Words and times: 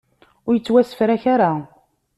Ur 0.47 0.53
yettwasefrak 0.55 1.23
ara. 1.33 1.51